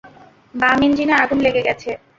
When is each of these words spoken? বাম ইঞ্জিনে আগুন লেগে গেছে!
বাম 0.53 0.79
ইঞ্জিনে 0.83 1.13
আগুন 1.23 1.39
লেগে 1.45 1.61
গেছে! 1.67 1.89